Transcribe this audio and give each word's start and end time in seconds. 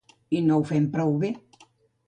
I 0.37 0.39
no 0.45 0.57
ho 0.61 0.63
fem 0.71 0.89
prou 0.97 1.15
bé. 1.25 1.31